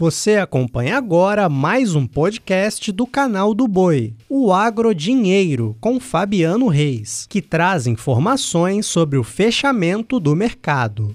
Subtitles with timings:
[0.00, 6.68] Você acompanha agora mais um podcast do canal do Boi, o Agro Dinheiro, com Fabiano
[6.68, 11.14] Reis, que traz informações sobre o fechamento do mercado.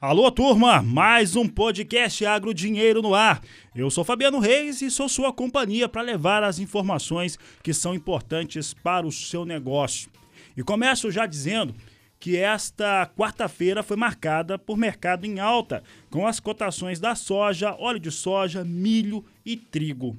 [0.00, 0.82] Alô, turma!
[0.82, 3.40] Mais um podcast Agro Dinheiro no ar.
[3.72, 8.74] Eu sou Fabiano Reis e sou sua companhia para levar as informações que são importantes
[8.74, 10.10] para o seu negócio.
[10.56, 11.72] E começo já dizendo
[12.20, 18.00] que esta quarta-feira foi marcada por mercado em alta, com as cotações da soja, óleo
[18.00, 20.16] de soja, milho e trigo.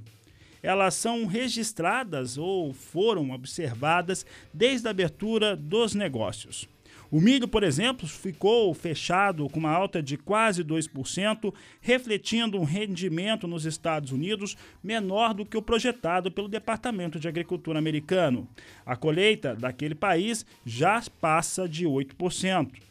[0.62, 6.68] Elas são registradas ou foram observadas desde a abertura dos negócios.
[7.12, 13.48] O milho, por exemplo, ficou fechado com uma alta de quase 2%, refletindo um rendimento
[13.48, 18.48] nos Estados Unidos menor do que o projetado pelo Departamento de Agricultura americano.
[18.86, 22.90] A colheita daquele país já passa de 8%.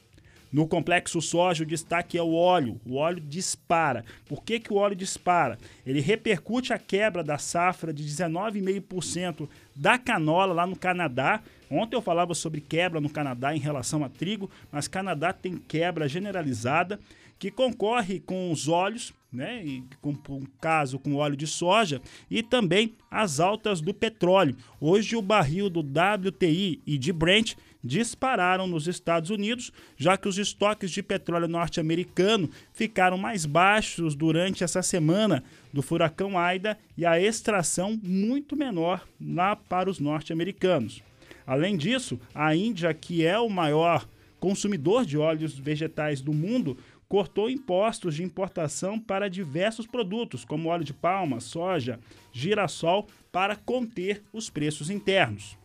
[0.51, 2.81] No complexo soja, o destaque é o óleo.
[2.87, 4.05] O óleo dispara.
[4.27, 5.59] Por que, que o óleo dispara?
[5.87, 11.42] Ele repercute a quebra da safra de 19,5% da canola lá no Canadá.
[11.70, 16.08] Ontem eu falava sobre quebra no Canadá em relação a trigo, mas Canadá tem quebra
[16.08, 16.98] generalizada
[17.38, 22.42] que concorre com os óleos, né, e com um caso com óleo de soja e
[22.42, 24.56] também as altas do petróleo.
[24.80, 30.39] Hoje o barril do WTI e de Brent dispararam nos Estados Unidos, já que os
[30.39, 37.20] estoques de petróleo norte-americano ficaram mais baixos durante essa semana do furacão Aida e a
[37.20, 41.02] extração muito menor lá para os norte-americanos.
[41.49, 44.07] Além disso, a Índia, que é o maior
[44.39, 46.77] consumidor de óleos vegetais do mundo,
[47.09, 51.99] cortou impostos de importação para diversos produtos, como óleo de palma, soja,
[52.31, 55.57] girassol, para conter os preços internos.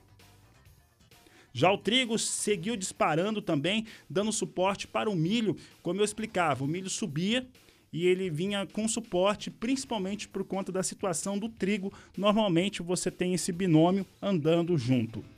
[1.52, 6.64] Já o trigo seguiu disparando também, dando suporte para o milho, como eu explicava.
[6.64, 7.46] O milho subia
[7.92, 11.92] e ele vinha com suporte, principalmente por conta da situação do trigo.
[12.18, 15.33] Normalmente você tem esse binômio andando junto.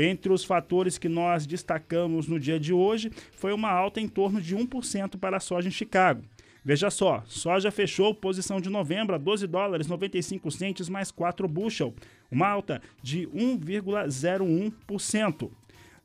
[0.00, 4.40] Entre os fatores que nós destacamos no dia de hoje foi uma alta em torno
[4.40, 6.22] de 1% para a soja em Chicago.
[6.64, 11.94] Veja só, soja fechou posição de novembro a 12 dólares 95 centes mais 4 bushel,
[12.30, 15.48] uma alta de 1,01%.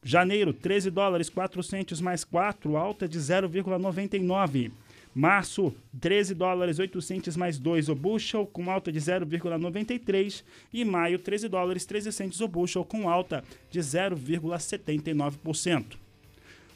[0.03, 4.71] Janeiro, 13 dólares 4 centes mais 4, alta de 0,99.
[5.13, 10.43] Março, 13 dólares 8 centes mais 2 o bushel, com alta de 0,93.
[10.73, 15.97] E maio, 13 dólares 13 centes o bushel, com alta de 0,79%.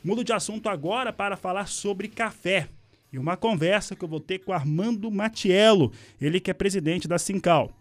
[0.04, 2.68] Mudo de assunto agora para falar sobre café
[3.12, 7.18] e uma conversa que eu vou ter com Armando Matiello, ele que é presidente da
[7.18, 7.72] Sincal.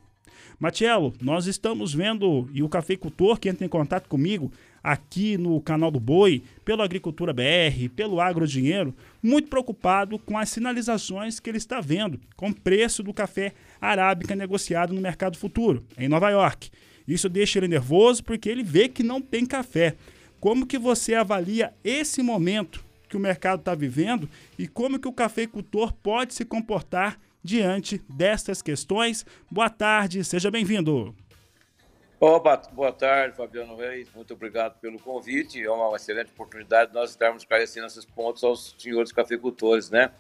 [0.61, 4.53] Matiello, nós estamos vendo, e o cafeicultor que entra em contato comigo
[4.85, 10.51] aqui no canal do Boi, pelo Agricultura BR, pelo Agro Dinheiro, muito preocupado com as
[10.51, 15.83] sinalizações que ele está vendo com o preço do café arábica negociado no mercado futuro,
[15.97, 16.71] em Nova York.
[17.09, 19.97] Isso deixa ele nervoso porque ele vê que não tem café.
[20.39, 24.29] Como que você avalia esse momento que o mercado está vivendo
[24.59, 29.25] e como que o cafeicultor pode se comportar diante destas questões.
[29.51, 31.15] Boa tarde, seja bem-vindo.
[32.73, 34.09] Boa tarde, Fabiano Reis.
[34.15, 35.63] Muito obrigado pelo convite.
[35.63, 40.11] É uma excelente oportunidade de nós estarmos esclarecendo esses pontos aos senhores cafeicultores, né?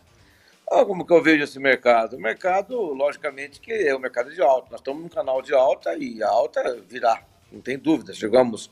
[0.70, 2.16] Ah, como que eu vejo esse mercado?
[2.16, 4.68] O mercado, logicamente, que é o mercado de alta.
[4.70, 8.12] Nós estamos num canal de alta e a alta virá, não tem dúvida.
[8.12, 8.70] Chegamos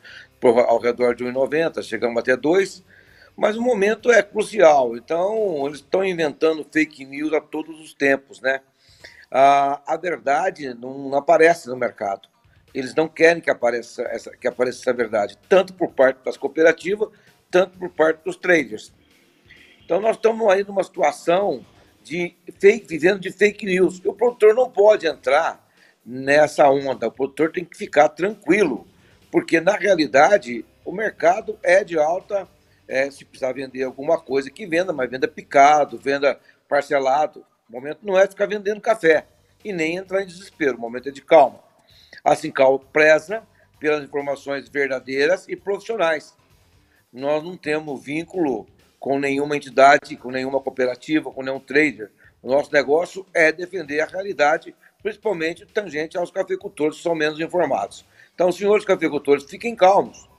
[0.68, 2.84] ao redor de 1,90, chegamos até 2,
[3.34, 4.94] mas o momento é crucial.
[4.94, 8.60] Então, eles estão inventando fake news a todos os tempos, né?
[9.30, 12.30] Ah, a verdade não, aparece no mercado.
[12.74, 17.08] Eles não querem que apareça, essa, que apareça essa verdade, tanto por parte das cooperativas,
[17.50, 18.92] tanto por parte dos traders.
[19.84, 21.64] Então, nós estamos aí numa situação
[22.02, 24.00] de fake, vivendo de fake news.
[24.04, 25.62] O produtor não pode entrar
[26.04, 27.08] nessa onda.
[27.08, 28.86] O produtor tem que ficar tranquilo,
[29.30, 32.48] porque na realidade o mercado é de alta
[32.88, 36.38] é, se precisar vender alguma coisa que venda, mas venda picado, venda
[36.68, 37.44] parcelado.
[37.68, 39.26] O momento não é ficar vendendo café
[39.64, 41.60] e nem entrar em desespero, o momento é de calma.
[42.24, 43.42] A Sincal preza
[43.78, 46.36] pelas informações verdadeiras e profissionais.
[47.12, 48.66] Nós não temos vínculo
[48.98, 52.10] com nenhuma entidade, com nenhuma cooperativa, com nenhum trader.
[52.42, 58.04] O nosso negócio é defender a realidade, principalmente tangente aos cafeicultores que são menos informados.
[58.34, 60.30] Então, senhores cafeicultores, fiquem calmos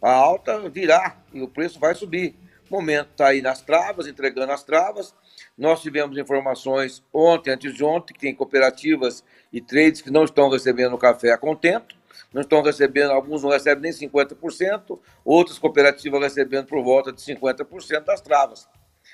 [0.00, 2.34] a alta virá e o preço vai subir.
[2.70, 5.14] Momento está aí nas travas, entregando as travas.
[5.56, 10.48] Nós tivemos informações ontem, antes de ontem, que tem cooperativas e trades que não estão
[10.48, 11.96] recebendo café a contento,
[12.32, 18.04] não estão recebendo, alguns não recebem nem 50%, outras cooperativas recebendo por volta de 50%
[18.04, 18.68] das travas.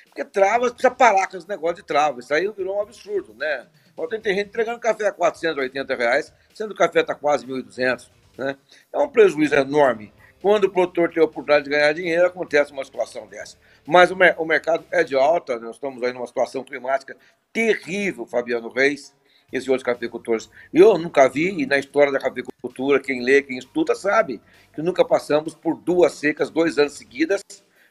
[0.07, 2.21] Porque travas precisa parar com esse negócio de trava.
[2.21, 3.67] Isso aí virou um absurdo, né?
[3.97, 8.11] Ontem tem gente entregando café a 480 reais, sendo que o café está quase 1.200.
[8.37, 8.57] Né?
[8.93, 10.13] É um prejuízo enorme.
[10.45, 13.57] Quando o produtor tem a oportunidade de ganhar dinheiro, acontece uma situação dessa.
[13.87, 17.17] Mas o, mer o mercado é de alta, nós estamos aí numa situação climática
[17.51, 19.17] terrível, Fabiano Reis,
[19.51, 20.51] esses outros cafeicultores.
[20.71, 24.39] Eu nunca vi, e na história da cafeicultura, quem lê, quem estuda, sabe
[24.75, 27.41] que nunca passamos por duas secas, dois anos seguidas,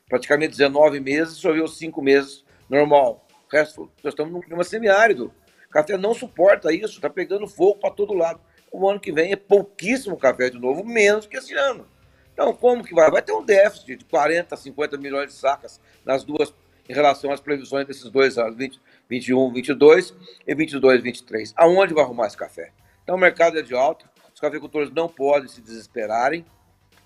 [0.07, 3.25] praticamente 19 meses, choveu cinco meses, normal.
[3.49, 5.33] O resto, nós estamos num clima semiárido.
[5.67, 8.39] O café não suporta isso, está pegando fogo para todo lado.
[8.71, 11.91] O ano que vem é pouquíssimo café de novo, menos que esse ano.
[12.33, 13.09] Então, como que vai?
[13.11, 16.53] Vai ter um déficit de 40, 50 milhões de sacas nas duas,
[16.89, 20.13] em relação às previsões desses dois anos, 20, 21, 22
[20.45, 21.53] e 22, 23.
[21.55, 22.71] Aonde vai arrumar esse café?
[23.03, 26.43] Então, o mercado é de alta, os cafeicultores não podem se desesperarem,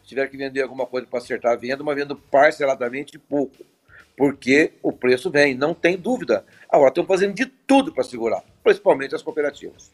[0.01, 3.65] se tiver que vender alguma coisa para acertar a venda, mas vendo parceladamente pouco,
[4.15, 6.45] porque o preço vem, não tem dúvida.
[6.69, 9.91] Agora, estão fazendo de tudo para segurar, principalmente as cooperativas.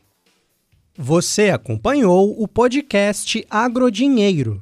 [0.96, 4.62] Você acompanhou o podcast Agrodinheiro.